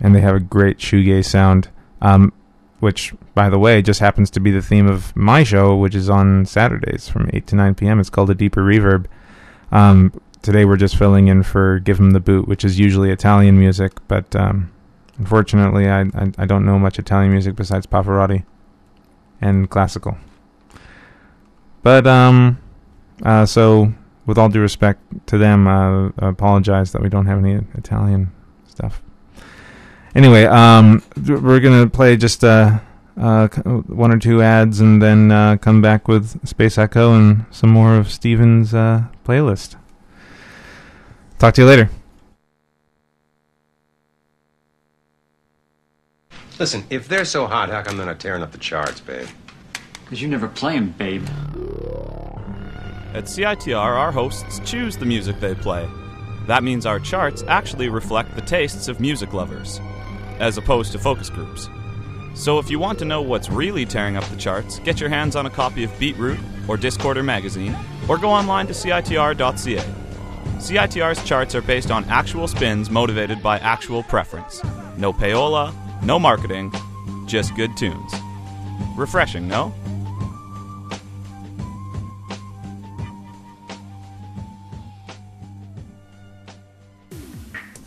and 0.00 0.14
they 0.14 0.20
have 0.20 0.34
a 0.34 0.40
great 0.40 0.78
shoegaze 0.78 1.26
sound. 1.26 1.68
Um, 2.00 2.32
which, 2.80 3.14
by 3.34 3.48
the 3.48 3.58
way, 3.58 3.82
just 3.82 4.00
happens 4.00 4.30
to 4.30 4.40
be 4.40 4.50
the 4.50 4.62
theme 4.62 4.86
of 4.86 5.14
my 5.16 5.42
show, 5.42 5.76
which 5.76 5.94
is 5.94 6.10
on 6.10 6.44
Saturdays 6.46 7.08
from 7.08 7.30
8 7.32 7.46
to 7.48 7.56
9 7.56 7.74
p.m. 7.74 8.00
It's 8.00 8.10
called 8.10 8.30
A 8.30 8.34
Deeper 8.34 8.62
Reverb. 8.62 9.06
Um, 9.72 10.12
today 10.42 10.64
we're 10.64 10.76
just 10.76 10.96
filling 10.96 11.28
in 11.28 11.42
for 11.42 11.78
Give 11.78 11.98
'em 11.98 12.10
the 12.12 12.20
Boot, 12.20 12.46
which 12.46 12.64
is 12.64 12.78
usually 12.78 13.10
Italian 13.10 13.58
music, 13.58 13.92
but 14.08 14.36
um, 14.36 14.70
unfortunately 15.18 15.88
I, 15.88 16.02
I, 16.02 16.32
I 16.38 16.46
don't 16.46 16.66
know 16.66 16.78
much 16.78 16.98
Italian 16.98 17.32
music 17.32 17.56
besides 17.56 17.86
Pavarotti 17.86 18.44
and 19.40 19.68
classical. 19.68 20.18
But, 21.82 22.06
um, 22.06 22.58
uh, 23.22 23.46
so 23.46 23.92
with 24.26 24.38
all 24.38 24.48
due 24.48 24.60
respect 24.60 25.00
to 25.28 25.38
them, 25.38 25.66
uh, 25.66 26.08
I 26.18 26.28
apologize 26.28 26.92
that 26.92 27.00
we 27.00 27.08
don't 27.08 27.26
have 27.26 27.38
any 27.38 27.64
Italian 27.74 28.32
stuff. 28.66 29.02
Anyway, 30.16 30.44
um, 30.44 31.02
we're 31.26 31.60
gonna 31.60 31.86
play 31.86 32.16
just 32.16 32.42
uh, 32.42 32.78
uh, 33.20 33.48
one 33.48 34.10
or 34.10 34.18
two 34.18 34.40
ads, 34.40 34.80
and 34.80 35.02
then 35.02 35.30
uh, 35.30 35.58
come 35.58 35.82
back 35.82 36.08
with 36.08 36.42
SPC 36.42 36.82
ECO 36.82 37.12
and 37.12 37.44
some 37.50 37.68
more 37.68 37.96
of 37.96 38.10
Steven's 38.10 38.72
uh, 38.72 39.04
playlist. 39.26 39.76
Talk 41.38 41.52
to 41.54 41.60
you 41.60 41.68
later. 41.68 41.90
Listen, 46.58 46.84
if 46.88 47.06
they're 47.08 47.26
so 47.26 47.46
hot, 47.46 47.68
how 47.68 47.82
come 47.82 47.98
they're 47.98 48.06
not 48.06 48.18
tearing 48.18 48.42
up 48.42 48.52
the 48.52 48.58
charts, 48.58 49.00
babe? 49.00 49.28
Because 50.02 50.22
you 50.22 50.28
never 50.28 50.48
play 50.48 50.78
'em, 50.78 50.92
babe. 50.92 51.26
At 53.12 53.24
CITR, 53.24 53.76
our 53.76 54.12
hosts 54.12 54.60
choose 54.64 54.96
the 54.96 55.04
music 55.04 55.40
they 55.40 55.54
play. 55.54 55.86
That 56.46 56.62
means 56.62 56.86
our 56.86 57.00
charts 57.00 57.44
actually 57.48 57.90
reflect 57.90 58.34
the 58.34 58.40
tastes 58.40 58.88
of 58.88 58.98
music 58.98 59.34
lovers, 59.34 59.78
as 60.38 60.58
opposed 60.58 60.92
to 60.92 60.98
focus 60.98 61.30
groups. 61.30 61.68
So 62.34 62.58
if 62.58 62.70
you 62.70 62.78
want 62.78 62.98
to 62.98 63.04
know 63.04 63.22
what's 63.22 63.48
really 63.48 63.86
tearing 63.86 64.16
up 64.16 64.24
the 64.24 64.36
charts, 64.36 64.78
get 64.80 65.00
your 65.00 65.08
hands 65.08 65.36
on 65.36 65.46
a 65.46 65.50
copy 65.50 65.84
of 65.84 65.90
BeatRoute 65.92 66.68
or 66.68 66.76
Discorder 66.76 67.24
magazine, 67.24 67.76
or 68.08 68.18
go 68.18 68.28
online 68.28 68.66
to 68.66 68.72
CITR.ca. 68.72 69.84
CITR's 70.58 71.24
charts 71.24 71.54
are 71.54 71.62
based 71.62 71.90
on 71.90 72.04
actual 72.04 72.46
spins 72.46 72.90
motivated 72.90 73.42
by 73.42 73.58
actual 73.58 74.02
preference. 74.02 74.62
No 74.96 75.12
payola, 75.12 75.74
no 76.02 76.18
marketing, 76.18 76.72
just 77.26 77.54
good 77.56 77.76
tunes. 77.76 78.12
Refreshing, 78.96 79.48
no? 79.48 79.74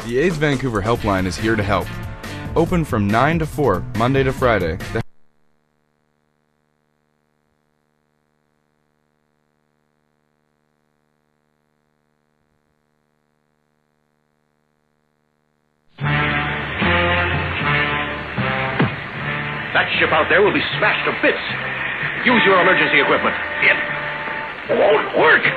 The 0.05 0.17
AIDS 0.17 0.37
Vancouver 0.37 0.81
helpline 0.81 1.27
is 1.27 1.37
here 1.37 1.55
to 1.55 1.61
help. 1.61 1.87
Open 2.59 2.83
from 2.83 3.07
9 3.07 3.39
to 3.39 3.45
4, 3.45 3.79
Monday 3.95 4.21
to 4.21 4.33
Friday. 4.33 4.75
The 4.91 4.99
That 19.71 19.87
ship 19.95 20.11
out 20.11 20.27
there 20.27 20.43
will 20.43 20.51
be 20.51 20.59
smashed 20.75 21.07
to 21.07 21.15
bits. 21.23 21.39
Use 22.27 22.43
your 22.43 22.59
emergency 22.59 22.99
equipment. 22.99 23.39
It 24.67 24.75
won't 24.75 25.15
work. 25.15 25.47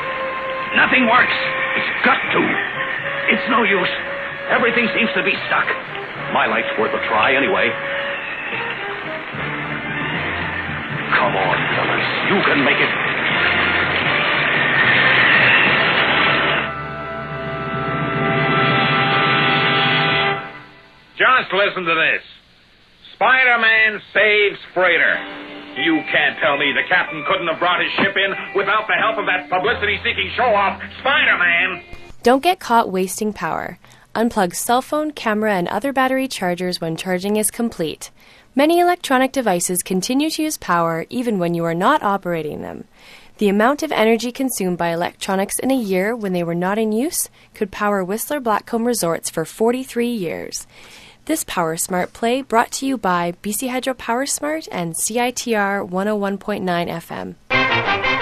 Nothing 0.78 1.10
works. 1.10 1.34
It's 1.74 2.06
got 2.06 2.22
to. 2.30 2.42
It's 3.34 3.42
no 3.50 3.64
use. 3.66 3.90
Everything 4.54 4.86
seems 4.94 5.10
to 5.16 5.24
be 5.24 5.34
stuck. 5.50 5.66
My 6.30 6.46
life's 6.46 6.70
worth 6.78 6.94
a 6.94 7.02
try 7.08 7.34
anyway. 7.34 7.68
Come 11.18 11.34
on, 11.36 11.56
fellas. 11.74 12.06
You 12.30 12.38
can 12.46 12.64
make 12.64 12.78
it. 12.78 12.88
Just 21.18 21.52
listen 21.52 21.84
to 21.84 21.94
this. 21.94 22.22
Spider-Man 23.14 24.00
saves 24.14 24.58
freighter. 24.74 25.14
You 25.76 26.02
can't 26.10 26.38
tell 26.40 26.56
me 26.58 26.72
the 26.72 26.82
captain 26.88 27.24
couldn't 27.28 27.46
have 27.46 27.58
brought 27.58 27.80
his 27.80 27.92
ship 27.92 28.16
in 28.16 28.34
without 28.56 28.86
the 28.88 28.94
help 28.94 29.18
of 29.18 29.26
that 29.26 29.48
publicity-seeking 29.48 30.32
show-off, 30.36 30.82
Spider-Man. 31.00 31.82
Don't 32.22 32.42
get 32.42 32.58
caught 32.58 32.90
wasting 32.90 33.32
power. 33.32 33.78
Unplug 34.14 34.54
cell 34.54 34.82
phone, 34.82 35.10
camera, 35.10 35.54
and 35.54 35.66
other 35.68 35.90
battery 35.90 36.28
chargers 36.28 36.80
when 36.80 36.96
charging 36.96 37.36
is 37.36 37.50
complete. 37.50 38.10
Many 38.54 38.78
electronic 38.78 39.32
devices 39.32 39.82
continue 39.82 40.28
to 40.28 40.42
use 40.42 40.58
power 40.58 41.06
even 41.08 41.38
when 41.38 41.54
you 41.54 41.64
are 41.64 41.74
not 41.74 42.02
operating 42.02 42.60
them. 42.60 42.84
The 43.38 43.48
amount 43.48 43.82
of 43.82 43.90
energy 43.90 44.30
consumed 44.30 44.76
by 44.76 44.90
electronics 44.90 45.58
in 45.58 45.70
a 45.70 45.74
year 45.74 46.14
when 46.14 46.34
they 46.34 46.44
were 46.44 46.54
not 46.54 46.76
in 46.76 46.92
use 46.92 47.30
could 47.54 47.72
power 47.72 48.04
Whistler 48.04 48.38
Blackcomb 48.38 48.84
Resorts 48.84 49.30
for 49.30 49.46
43 49.46 50.08
years. 50.08 50.66
This 51.24 51.42
Power 51.44 51.78
Smart 51.78 52.12
play 52.12 52.42
brought 52.42 52.70
to 52.72 52.86
you 52.86 52.98
by 52.98 53.32
BC 53.42 53.70
Hydro 53.70 53.94
Power 53.94 54.26
Smart 54.26 54.68
and 54.70 54.94
CITR 54.94 55.88
101.9 55.88 57.36
FM. 57.48 58.21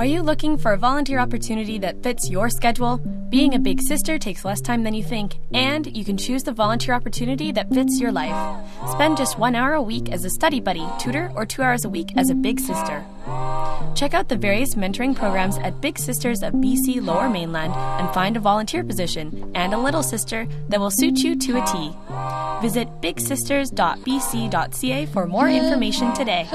Are 0.00 0.06
you 0.06 0.22
looking 0.22 0.56
for 0.56 0.72
a 0.72 0.78
volunteer 0.78 1.18
opportunity 1.18 1.76
that 1.80 2.02
fits 2.02 2.30
your 2.30 2.48
schedule? 2.48 2.96
Being 3.28 3.54
a 3.54 3.58
big 3.58 3.82
sister 3.82 4.18
takes 4.18 4.46
less 4.46 4.62
time 4.62 4.82
than 4.82 4.94
you 4.94 5.04
think, 5.04 5.36
and 5.52 5.94
you 5.94 6.06
can 6.06 6.16
choose 6.16 6.42
the 6.42 6.52
volunteer 6.52 6.94
opportunity 6.94 7.52
that 7.52 7.68
fits 7.68 8.00
your 8.00 8.10
life. 8.10 8.34
Spend 8.92 9.18
just 9.18 9.38
one 9.38 9.54
hour 9.54 9.74
a 9.74 9.82
week 9.82 10.10
as 10.10 10.24
a 10.24 10.30
study 10.30 10.58
buddy, 10.58 10.88
tutor, 10.98 11.30
or 11.34 11.44
two 11.44 11.60
hours 11.60 11.84
a 11.84 11.90
week 11.90 12.16
as 12.16 12.30
a 12.30 12.34
big 12.34 12.60
sister. 12.60 13.04
Check 13.94 14.14
out 14.14 14.30
the 14.30 14.38
various 14.38 14.74
mentoring 14.74 15.14
programs 15.14 15.58
at 15.58 15.82
Big 15.82 15.98
Sisters 15.98 16.42
of 16.42 16.54
BC 16.54 17.04
Lower 17.04 17.28
Mainland 17.28 17.74
and 17.74 18.08
find 18.14 18.38
a 18.38 18.40
volunteer 18.40 18.82
position 18.82 19.52
and 19.54 19.74
a 19.74 19.78
little 19.78 20.02
sister 20.02 20.48
that 20.70 20.80
will 20.80 20.90
suit 20.90 21.18
you 21.18 21.36
to 21.36 21.62
a 21.62 21.66
T. 21.66 21.92
Visit 22.62 22.88
bigsisters.bc.ca 23.02 25.06
for 25.12 25.26
more 25.26 25.50
information 25.50 26.14
today. 26.14 26.48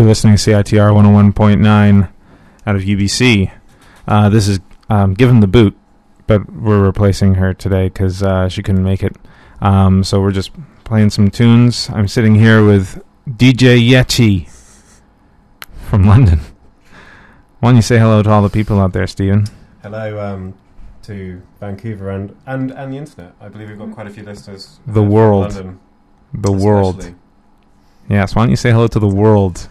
You're 0.00 0.08
listening 0.08 0.36
to 0.38 0.50
CITR 0.50 0.94
101.9 1.34 2.08
out 2.66 2.74
of 2.74 2.80
UBC. 2.80 3.52
Uh, 4.08 4.30
this 4.30 4.48
is 4.48 4.58
um, 4.88 5.12
Give 5.12 5.28
'em 5.28 5.40
the 5.42 5.46
Boot, 5.46 5.76
but 6.26 6.50
we're 6.50 6.82
replacing 6.82 7.34
her 7.34 7.52
today 7.52 7.90
because 7.90 8.22
uh, 8.22 8.48
she 8.48 8.62
couldn't 8.62 8.82
make 8.82 9.02
it. 9.02 9.14
Um, 9.60 10.02
so 10.02 10.22
we're 10.22 10.32
just 10.32 10.52
playing 10.84 11.10
some 11.10 11.30
tunes. 11.30 11.90
I'm 11.92 12.08
sitting 12.08 12.34
here 12.34 12.64
with 12.64 13.02
DJ 13.28 13.78
Yeti 13.90 14.48
from 15.90 16.04
London. 16.06 16.40
Why 17.58 17.68
don't 17.68 17.76
you 17.76 17.82
say 17.82 17.98
hello 17.98 18.22
to 18.22 18.30
all 18.30 18.40
the 18.40 18.48
people 18.48 18.80
out 18.80 18.94
there, 18.94 19.06
Stephen? 19.06 19.44
Hello 19.82 20.18
um, 20.18 20.54
to 21.02 21.42
Vancouver 21.60 22.08
and, 22.08 22.34
and, 22.46 22.70
and 22.70 22.90
the 22.90 22.96
internet. 22.96 23.34
I 23.38 23.50
believe 23.50 23.68
we've 23.68 23.78
got 23.78 23.90
quite 23.92 24.06
a 24.06 24.10
few 24.10 24.22
listeners. 24.22 24.80
uh, 24.88 24.92
The 24.94 25.00
from 25.02 25.10
world. 25.10 25.52
London, 25.54 25.80
The 26.32 26.52
world. 26.52 27.14
Yes, 28.08 28.34
why 28.34 28.40
don't 28.44 28.50
you 28.50 28.56
say 28.56 28.70
hello 28.70 28.86
to 28.86 28.98
the 28.98 29.06
world? 29.06 29.68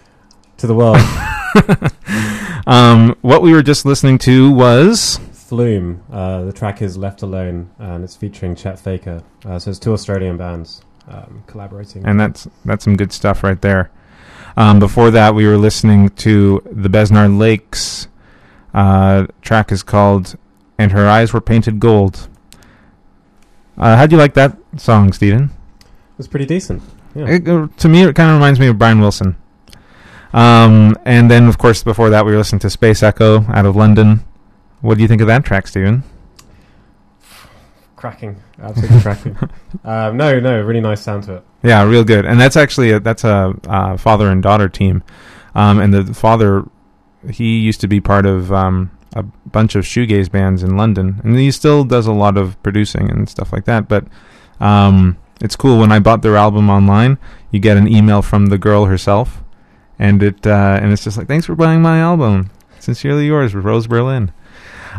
To 0.59 0.67
the 0.67 0.75
world. 0.75 0.97
um, 2.67 3.15
what 3.21 3.41
we 3.41 3.53
were 3.53 3.63
just 3.63 3.85
listening 3.85 4.17
to 4.19 4.51
was 4.51 5.17
Flume. 5.31 6.03
Uh, 6.11 6.43
the 6.43 6.51
track 6.51 6.81
is 6.81 6.97
Left 6.97 7.21
Alone, 7.21 7.69
and 7.79 8.03
it's 8.03 8.17
featuring 8.17 8.55
Chet 8.55 8.77
Faker. 8.77 9.23
Uh, 9.45 9.57
so 9.57 9.69
it's 9.69 9.79
two 9.79 9.93
Australian 9.93 10.35
bands 10.35 10.81
um, 11.07 11.43
collaborating. 11.47 12.05
and 12.05 12.19
that's 12.19 12.47
that's 12.65 12.83
some 12.83 12.97
good 12.97 13.13
stuff 13.13 13.41
right 13.41 13.61
there. 13.61 13.89
Um, 14.57 14.79
before 14.79 15.11
that, 15.11 15.33
we 15.33 15.47
were 15.47 15.57
listening 15.57 16.09
to 16.09 16.61
the 16.69 16.89
Besnard 16.89 17.37
Lakes. 17.37 18.09
Uh, 18.73 19.27
track 19.41 19.71
is 19.71 19.81
called 19.81 20.37
"And 20.77 20.91
Her 20.91 21.07
Eyes 21.07 21.31
Were 21.31 21.41
Painted 21.41 21.79
Gold." 21.79 22.27
Uh, 23.77 23.95
how'd 23.95 24.11
you 24.11 24.17
like 24.17 24.33
that 24.33 24.57
song, 24.75 25.13
Steven? 25.13 25.51
It's 26.17 26.27
pretty 26.27 26.45
decent. 26.45 26.83
Yeah. 27.15 27.29
It, 27.29 27.47
uh, 27.47 27.69
to 27.77 27.87
me, 27.87 28.03
it 28.03 28.13
kind 28.13 28.29
of 28.29 28.35
reminds 28.35 28.59
me 28.59 28.67
of 28.67 28.77
Brian 28.77 28.99
Wilson. 28.99 29.37
Um, 30.33 30.95
and 31.05 31.29
then, 31.29 31.47
of 31.47 31.57
course, 31.57 31.83
before 31.83 32.09
that, 32.11 32.25
we 32.25 32.31
were 32.31 32.37
listening 32.37 32.59
to 32.59 32.67
SPC 32.67 33.07
ECO 33.07 33.45
out 33.51 33.65
of 33.65 33.75
London. 33.75 34.23
What 34.81 34.95
do 34.95 35.01
you 35.01 35.07
think 35.07 35.21
of 35.21 35.27
that 35.27 35.43
track, 35.43 35.67
Steven? 35.67 36.03
cracking, 37.99 38.41
absolutely 38.61 39.01
cracking. 39.01 39.37
Um, 39.83 40.17
no, 40.17 40.39
no, 40.39 40.61
really 40.61 40.81
nice 40.81 41.01
sound 41.01 41.23
to 41.25 41.35
it. 41.35 41.43
Yeah, 41.63 41.83
real 41.83 42.03
good. 42.03 42.25
And 42.25 42.39
that's 42.39 42.57
actually 42.57 42.91
a, 42.91 42.99
that's 42.99 43.23
a 43.23 43.53
uh, 43.67 43.97
father 43.97 44.29
and 44.29 44.41
daughter 44.41 44.67
team. 44.67 45.03
Um, 45.53 45.79
and 45.79 45.93
the 45.93 46.13
father, 46.13 46.65
he 47.29 47.59
used 47.59 47.81
to 47.81 47.87
be 47.87 48.01
part 48.01 48.25
of 48.25 48.51
um, 48.51 48.91
a 49.15 49.23
bunch 49.23 49.75
of 49.75 49.85
shoegaze 49.85 50.31
bands 50.31 50.63
in 50.63 50.75
London, 50.75 51.21
and 51.23 51.37
he 51.37 51.51
still 51.51 51.83
does 51.83 52.07
a 52.07 52.11
lot 52.11 52.35
of 52.35 52.61
producing 52.63 53.11
and 53.11 53.29
stuff 53.29 53.53
like 53.53 53.65
that. 53.65 53.87
But 53.87 54.05
um, 54.59 55.17
it's 55.39 55.55
cool 55.55 55.79
when 55.79 55.91
I 55.91 55.99
bought 55.99 56.23
their 56.23 56.35
album 56.35 56.69
online. 56.69 57.19
You 57.51 57.59
get 57.59 57.77
an 57.77 57.87
email 57.87 58.21
from 58.21 58.47
the 58.47 58.57
girl 58.57 58.85
herself, 58.85 59.43
and 59.99 60.23
it 60.23 60.47
uh, 60.47 60.79
and 60.81 60.91
it's 60.91 61.03
just 61.03 61.17
like, 61.17 61.27
"Thanks 61.27 61.45
for 61.45 61.55
buying 61.55 61.81
my 61.81 61.99
album. 61.99 62.49
Sincerely 62.79 63.27
yours, 63.27 63.53
Rose 63.53 63.87
Berlin." 63.87 64.31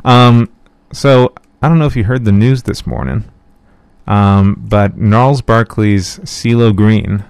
Um, 0.05 0.48
so 0.92 1.32
I 1.62 1.68
don't 1.68 1.78
know 1.78 1.86
if 1.86 1.96
you 1.96 2.05
heard 2.05 2.24
the 2.24 2.32
news 2.32 2.62
this 2.64 2.86
morning, 2.86 3.24
um, 4.07 4.57
but 4.68 4.96
Gnarls 4.96 5.40
Barkley's 5.42 6.18
CeeLo 6.20 6.74
Green. 6.74 7.24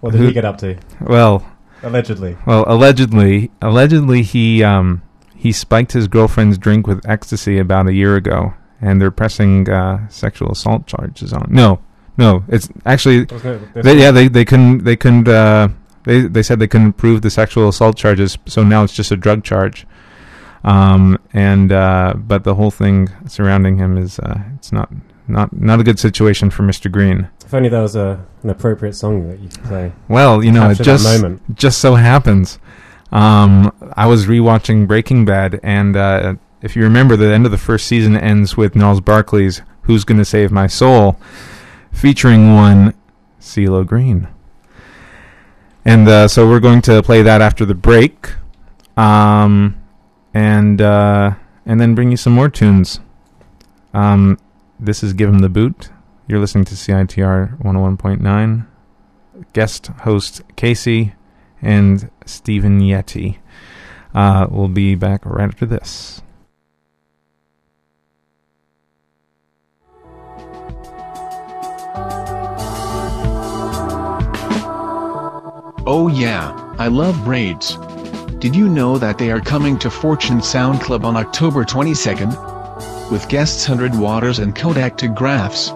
What 0.00 0.12
did 0.12 0.20
who- 0.20 0.26
he 0.28 0.32
get 0.32 0.44
up 0.44 0.58
to? 0.58 0.76
Well, 1.00 1.44
Allegedly. 1.82 2.36
Well, 2.46 2.64
allegedly, 2.66 3.50
allegedly 3.62 4.22
he 4.22 4.62
um, 4.62 5.00
he 5.34 5.50
spiked 5.50 5.92
his 5.92 6.08
girlfriend's 6.08 6.58
drink 6.58 6.86
with 6.86 7.00
ecstasy 7.08 7.58
about 7.58 7.86
a 7.86 7.94
year 7.94 8.16
ago, 8.16 8.52
and 8.82 9.00
they're 9.00 9.10
pressing 9.10 9.66
uh, 9.68 10.06
sexual 10.08 10.52
assault 10.52 10.86
charges 10.86 11.32
on. 11.32 11.46
No, 11.50 11.80
no, 12.18 12.44
it's 12.48 12.68
actually 12.84 13.24
this 13.24 13.42
they, 13.74 13.98
yeah 13.98 14.10
they 14.10 14.28
they 14.28 14.44
couldn't 14.44 14.84
they 14.84 14.94
couldn't 14.94 15.26
uh, 15.26 15.68
they 16.04 16.22
they 16.22 16.42
said 16.42 16.58
they 16.58 16.68
couldn't 16.68 16.94
prove 16.94 17.22
the 17.22 17.30
sexual 17.30 17.68
assault 17.68 17.96
charges, 17.96 18.38
so 18.46 18.62
now 18.62 18.84
it's 18.84 18.92
just 18.94 19.10
a 19.10 19.16
drug 19.16 19.44
charge. 19.44 19.86
Um 20.62 21.18
and 21.32 21.72
uh, 21.72 22.14
but 22.16 22.44
the 22.44 22.54
whole 22.54 22.70
thing 22.70 23.08
surrounding 23.26 23.78
him 23.78 23.96
is 23.96 24.18
uh, 24.18 24.42
it's 24.56 24.72
not 24.72 24.90
not 25.30 25.52
not 25.52 25.80
a 25.80 25.84
good 25.84 25.98
situation 25.98 26.50
for 26.50 26.62
Mr. 26.62 26.90
Green. 26.90 27.28
If 27.44 27.54
only 27.54 27.68
there 27.68 27.82
was 27.82 27.96
a, 27.96 28.24
an 28.42 28.50
appropriate 28.50 28.94
song 28.94 29.28
that 29.28 29.38
you 29.38 29.48
could 29.48 29.64
play. 29.64 29.92
Well, 30.08 30.44
you 30.44 30.52
know, 30.52 30.70
it 30.70 30.80
just 30.80 31.04
moment. 31.04 31.56
just 31.56 31.78
so 31.78 31.94
happens. 31.94 32.58
Um, 33.12 33.72
I 33.96 34.06
was 34.06 34.26
rewatching 34.26 34.86
Breaking 34.86 35.24
Bad, 35.24 35.58
and 35.62 35.96
uh, 35.96 36.34
if 36.62 36.76
you 36.76 36.82
remember, 36.82 37.16
the 37.16 37.32
end 37.32 37.44
of 37.44 37.52
the 37.52 37.58
first 37.58 37.86
season 37.86 38.16
ends 38.16 38.56
with 38.56 38.76
Gnarls 38.76 39.00
Barkley's 39.00 39.62
"Who's 39.82 40.04
Gonna 40.04 40.24
Save 40.24 40.52
My 40.52 40.66
Soul," 40.66 41.18
featuring 41.90 42.54
one 42.54 42.94
CeeLo 43.40 43.86
Green. 43.86 44.28
And 45.90 46.06
uh, 46.06 46.28
so 46.28 46.48
we're 46.48 46.60
going 46.60 46.82
to 46.82 47.02
play 47.02 47.22
that 47.22 47.42
after 47.42 47.64
the 47.64 47.74
break, 47.74 48.34
um, 48.96 49.76
and 50.32 50.80
uh, 50.80 51.34
and 51.66 51.80
then 51.80 51.96
bring 51.96 52.12
you 52.12 52.16
some 52.16 52.32
more 52.32 52.48
tunes. 52.48 53.00
Um, 53.92 54.38
this 54.78 55.02
is 55.02 55.14
Give 55.14 55.28
'em 55.28 55.40
the 55.40 55.48
Boot. 55.48 55.90
You're 56.28 56.38
listening 56.38 56.64
to 56.66 56.74
CITR 56.76 57.58
101.9. 57.58 58.66
Guest 59.52 59.88
host 60.02 60.42
Casey 60.54 61.14
and 61.60 62.08
Stephen 62.24 62.80
Yeti. 62.80 63.38
Uh, 64.14 64.46
we'll 64.48 64.68
be 64.68 64.94
back 64.94 65.26
right 65.26 65.48
after 65.48 65.66
this. 65.66 66.22
Oh 75.86 76.08
yeah, 76.08 76.52
I 76.78 76.88
love 76.88 77.24
braids. 77.24 77.76
Did 78.38 78.54
you 78.54 78.68
know 78.68 78.98
that 78.98 79.18
they 79.18 79.30
are 79.30 79.40
coming 79.40 79.78
to 79.78 79.90
Fortune 79.90 80.42
Sound 80.42 80.80
Club 80.80 81.04
on 81.04 81.16
October 81.16 81.64
22nd? 81.64 83.10
With 83.10 83.28
guests 83.28 83.64
Hundred 83.64 83.94
Waters 83.94 84.38
and 84.38 84.54
Kodak 84.54 84.96
to 84.98 85.08
Graphs. 85.08 85.72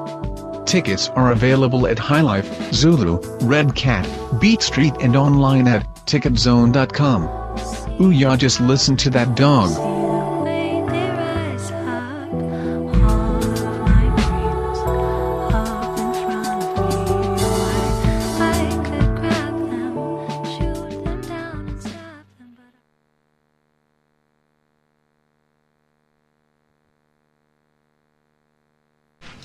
Tickets 0.66 1.08
are 1.10 1.32
available 1.32 1.86
at 1.86 1.98
High 1.98 2.20
Life, 2.20 2.72
Zulu, 2.72 3.20
Red 3.42 3.74
Cat, 3.74 4.08
Beat 4.40 4.62
Street 4.62 4.94
and 5.00 5.16
online 5.16 5.66
at 5.68 5.86
ticketzone.com. 6.06 8.00
Ooh 8.00 8.10
yeah 8.10 8.36
just 8.36 8.60
listen 8.60 8.96
to 8.98 9.10
that 9.10 9.34
dog. 9.36 9.93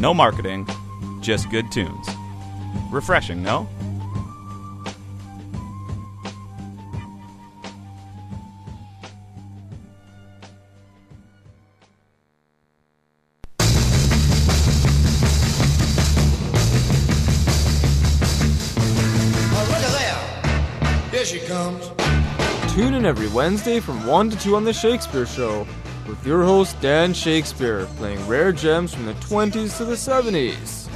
no 0.00 0.14
marketing, 0.14 0.66
just 1.20 1.50
good 1.50 1.70
tunes. 1.72 2.08
Refreshing, 2.90 3.42
no? 3.42 3.68
Look 19.50 19.82
at 19.82 19.92
there. 19.92 21.10
Here 21.10 21.24
she 21.24 21.40
comes. 21.40 21.90
Tune 22.72 22.94
in 22.94 23.04
every 23.04 23.28
Wednesday 23.28 23.80
from 23.80 24.06
1 24.06 24.30
to 24.30 24.38
2 24.38 24.54
on 24.54 24.64
The 24.64 24.72
Shakespeare 24.72 25.26
Show 25.26 25.66
with 26.08 26.26
your 26.26 26.42
host 26.42 26.80
Dan 26.80 27.12
Shakespeare 27.12 27.84
playing 27.96 28.26
rare 28.26 28.50
gems 28.50 28.94
from 28.94 29.04
the 29.04 29.12
20s 29.14 29.76
to 29.76 29.84
the 29.84 29.94
70s. 29.94 30.88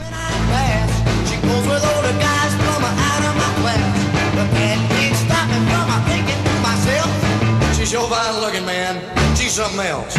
She 1.28 1.36
goes 1.42 1.66
with 1.66 1.84
all 1.84 2.02
guys 2.18 2.54
from 2.54 2.84
out 2.84 3.22
of 3.28 3.34
my 3.36 3.50
class. 3.60 4.02
But 4.34 4.48
can't 4.56 5.16
stop 5.16 5.46
me 5.48 5.58
from 5.68 5.86
my 5.88 6.00
thinking 6.08 6.42
to 6.42 6.54
myself. 6.62 7.10
She's 7.76 7.90
sure 7.90 8.08
fine 8.08 8.40
looking, 8.40 8.64
man. 8.64 9.36
She's 9.36 9.52
something 9.52 9.80
else. 9.80 10.14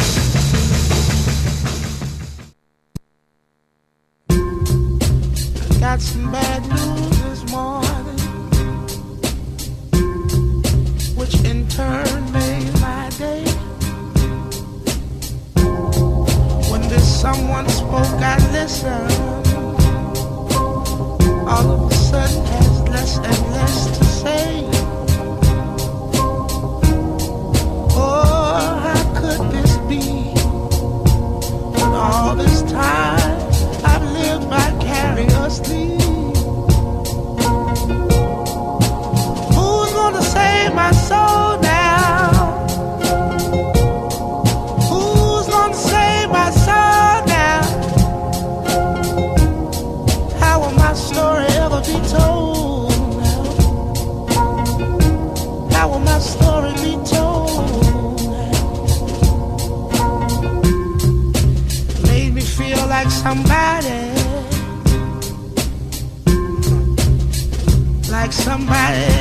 Got 5.80 6.00
some 6.00 6.32
bad 6.32 6.62
news 6.68 7.22
this 7.22 7.50
morning, 7.50 8.18
which 11.16 11.34
in 11.44 11.68
turn 11.68 12.03
someone 17.24 17.66
spoke, 17.70 18.20
I 18.32 18.36
listened. 18.52 19.46
All 21.52 21.68
of 21.74 21.90
a 21.90 21.94
sudden, 21.94 22.44
has 22.52 22.74
less 22.94 23.16
and 23.16 23.40
less 23.56 23.78
to 23.96 24.04
say. 24.22 24.46
Oh, 27.96 28.64
how 28.84 29.02
could 29.20 29.42
this 29.54 29.72
be? 29.90 30.04
When 31.74 31.92
all 32.04 32.34
this 32.34 32.60
time 32.70 33.38
I've 33.90 34.06
lived 34.18 34.44
vicariously. 34.52 35.86
Who's 39.56 39.92
gonna 39.98 40.24
save 40.36 40.74
my 40.74 40.92
soul 41.08 41.43
somebody. 63.34 64.12
Like 68.10 68.32
somebody 68.32 69.13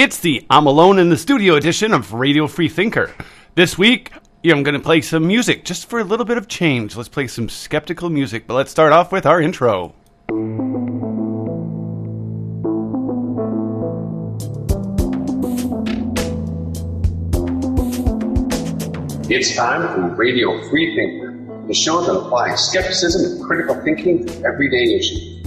It's 0.00 0.18
the 0.18 0.46
I'm 0.48 0.66
Alone 0.66 0.98
in 0.98 1.10
the 1.10 1.16
Studio 1.18 1.56
edition 1.56 1.92
of 1.92 2.14
Radio 2.14 2.46
Free 2.46 2.70
Thinker. 2.70 3.12
This 3.54 3.76
week, 3.76 4.10
I'm 4.42 4.62
going 4.62 4.72
to 4.72 4.80
play 4.80 5.02
some 5.02 5.26
music 5.26 5.62
just 5.62 5.90
for 5.90 6.00
a 6.00 6.04
little 6.04 6.24
bit 6.24 6.38
of 6.38 6.48
change. 6.48 6.96
Let's 6.96 7.10
play 7.10 7.26
some 7.26 7.50
skeptical 7.50 8.08
music, 8.08 8.46
but 8.46 8.54
let's 8.54 8.70
start 8.70 8.94
off 8.94 9.12
with 9.12 9.26
our 9.26 9.42
intro. 9.42 9.92
It's 19.28 19.54
time 19.54 19.86
for 19.94 20.14
Radio 20.16 20.66
Free 20.70 20.96
Thinker, 20.96 21.66
the 21.66 21.74
show 21.74 22.00
that 22.00 22.10
applies 22.10 22.66
skepticism 22.66 23.32
and 23.32 23.44
critical 23.44 23.74
thinking 23.82 24.24
to 24.24 24.44
everyday 24.46 24.94
issues. 24.94 25.39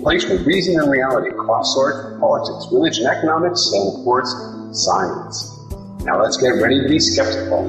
The 0.00 0.04
place 0.04 0.24
where 0.26 0.38
reason 0.44 0.80
and 0.80 0.90
reality 0.90 1.30
cross 1.36 1.74
swords 1.74 2.18
politics, 2.20 2.72
religion, 2.72 3.04
economics, 3.04 3.70
and 3.74 3.86
of 3.86 4.02
course, 4.02 4.34
science. 4.72 5.60
Now 6.04 6.22
let's 6.22 6.38
get 6.38 6.52
ready 6.56 6.80
to 6.80 6.88
be 6.88 6.98
skeptical. 6.98 7.66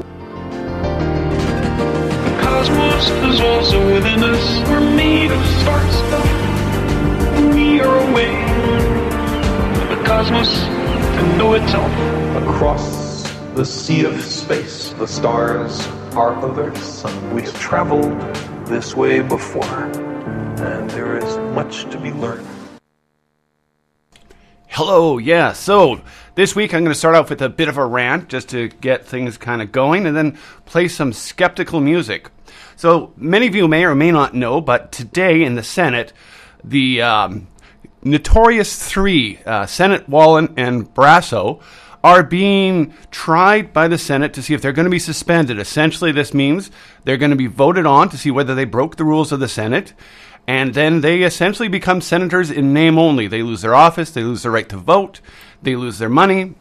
The 2.24 2.38
cosmos 2.40 3.10
is 3.34 3.42
also 3.42 3.94
within 3.94 4.24
us. 4.24 4.70
We're 4.70 4.80
made 4.96 5.30
of 5.30 5.46
sparks. 5.60 5.98
We 7.54 7.82
are 7.82 7.98
a 7.98 8.14
way 8.14 8.32
of 9.82 9.90
the 9.90 10.02
cosmos 10.06 10.64
to 10.64 11.38
know 11.38 11.56
itself. 11.56 11.92
Across 12.44 13.30
the 13.56 13.66
sea 13.66 14.06
of 14.06 14.22
space, 14.22 14.94
the 14.94 15.06
stars 15.06 15.86
are 16.16 16.34
others, 16.36 17.04
Earth. 17.04 17.34
We've 17.34 17.54
traveled 17.60 18.18
this 18.68 18.96
way 18.96 19.20
before, 19.20 19.92
and 20.62 20.90
there 20.92 21.18
is 21.18 21.38
much 21.56 21.90
to 21.92 22.00
be 22.00 22.12
learned. 22.12 22.48
Hello, 24.68 25.18
yeah. 25.18 25.54
So 25.54 26.02
this 26.36 26.56
week 26.56 26.74
I'm 26.74 26.84
going 26.84 26.94
to 26.94 26.98
start 26.98 27.16
off 27.16 27.30
with 27.30 27.42
a 27.42 27.50
bit 27.50 27.68
of 27.68 27.78
a 27.78 27.86
rant 27.86 28.30
just 28.30 28.50
to 28.50 28.70
get 28.70 29.06
things 29.06 29.38
kind 29.38 29.62
of 29.62 29.72
going 29.72 30.06
and 30.06 30.16
then 30.16 30.38
play 30.66 30.88
some 30.88 31.14
skeptical 31.14 31.80
music. 31.80 32.30
So 32.78 33.14
many 33.18 33.48
of 33.48 33.56
you 33.56 33.68
may 33.68 33.84
or 33.84 33.96
may 33.96 34.12
not 34.12 34.34
know, 34.34 34.62
but 34.62 34.92
today 34.92 35.44
in 35.44 35.56
the 35.56 35.64
Senate, 35.64 36.14
the 36.64 37.02
um, 37.02 37.48
notorious 38.04 38.84
three, 38.84 39.40
uh, 39.46 39.66
Senate 39.66 40.08
Wallin 40.08 40.54
and 40.58 40.92
Brazeau, 40.94 41.62
are 42.04 42.24
being 42.24 42.94
tried 43.12 43.74
by 43.74 43.88
the 43.88 43.98
Senate 43.98 44.34
to 44.34 44.42
see 44.42 44.54
if 44.54 44.62
they're 44.62 44.72
going 44.72 44.86
to 44.86 44.90
be 44.90 45.00
suspended. 45.00 45.60
Essentially, 45.60 46.12
this 46.12 46.34
means 46.34 46.72
they're 47.04 47.18
going 47.18 47.32
to 47.32 47.38
be 47.38 47.48
voted 47.48 47.86
on 47.86 48.10
to 48.10 48.18
see 48.18 48.32
whether 48.32 48.56
they 48.56 48.66
broke 48.66 48.96
the 48.96 49.04
rules 49.04 49.32
of 49.32 49.40
the 49.40 49.48
Senate. 49.48 49.94
And 50.48 50.74
then 50.74 51.02
they 51.02 51.24
essentially 51.24 51.68
become 51.68 52.02
senators 52.02 52.52
in 52.52 52.74
name 52.74 52.98
only. 52.98 53.28
They 53.28 53.44
lose 53.44 53.62
their 53.62 53.76
office, 53.76 54.12
they 54.12 54.24
lose 54.24 54.44
their 54.44 54.52
right 54.52 54.68
to 54.70 54.78
vote, 54.78 55.22
they 55.62 55.76
lose 55.76 55.98
their 56.00 56.10
money. 56.10 56.56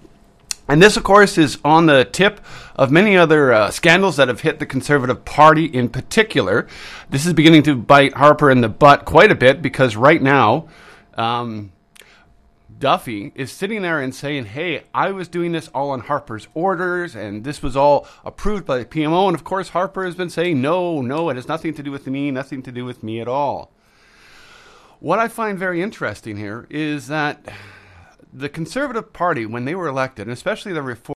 And 0.69 0.81
this, 0.81 0.97
of 0.97 1.03
course, 1.03 1.37
is 1.37 1.59
on 1.65 1.87
the 1.87 2.05
tip 2.05 2.41
of 2.77 2.93
many 2.93 3.17
other 3.17 3.53
uh, 3.53 3.71
scandals 3.73 4.17
that 4.19 4.29
have 4.29 4.43
hit 4.43 4.61
the 4.61 4.67
Conservative 4.67 5.25
Party 5.25 5.65
in 5.65 5.89
particular. 5.89 6.69
This 7.09 7.27
is 7.27 7.33
beginning 7.33 7.65
to 7.65 7.75
bite 7.75 8.15
Harper 8.15 8.53
in 8.53 8.61
the 8.61 8.69
butt 8.69 9.05
quite 9.05 9.33
a 9.33 9.35
bit 9.35 9.63
because 9.63 9.97
right 9.97 10.23
now, 10.23 10.69
um, 11.15 11.73
Duffy 12.81 13.31
is 13.35 13.53
sitting 13.53 13.83
there 13.83 14.01
and 14.01 14.15
saying, 14.15 14.47
Hey, 14.47 14.85
I 14.95 15.11
was 15.13 15.29
doing 15.29 15.53
this 15.53 15.69
all 15.69 15.91
on 15.91 16.01
Harper's 16.01 16.49
orders, 16.55 17.15
and 17.15 17.45
this 17.45 17.63
was 17.63 17.77
all 17.77 18.09
approved 18.25 18.65
by 18.65 18.79
the 18.79 18.87
PMO. 18.87 19.29
And 19.29 19.37
of 19.37 19.45
course, 19.45 19.69
Harper 19.69 20.05
has 20.05 20.15
been 20.15 20.31
saying, 20.31 20.61
No, 20.61 21.03
no, 21.03 21.29
it 21.29 21.37
has 21.37 21.47
nothing 21.47 21.75
to 21.75 21.83
do 21.83 21.93
with 21.93 22.07
me, 22.07 22.31
nothing 22.31 22.63
to 22.63 22.73
do 22.73 22.87
with 22.87 23.03
me 23.03 23.21
at 23.21 23.29
all. 23.29 23.71
What 24.99 25.19
I 25.19 25.29
find 25.29 25.59
very 25.59 25.83
interesting 25.83 26.39
here 26.39 26.67
is 26.71 27.07
that 27.09 27.47
the 28.33 28.49
Conservative 28.49 29.13
Party, 29.13 29.45
when 29.45 29.67
they 29.67 29.75
were 29.75 29.87
elected, 29.87 30.27
and 30.27 30.33
especially 30.33 30.73
the 30.73 30.83
Reform 30.83 31.09